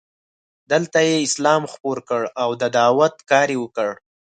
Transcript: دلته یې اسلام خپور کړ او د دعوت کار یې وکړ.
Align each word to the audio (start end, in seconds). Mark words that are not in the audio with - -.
دلته 0.71 0.97
یې 1.09 1.15
اسلام 1.27 1.63
خپور 1.73 1.97
کړ 2.09 2.21
او 2.41 2.49
د 2.61 2.63
دعوت 2.77 3.15
کار 3.29 3.47
یې 3.53 3.57
وکړ. 3.63 3.89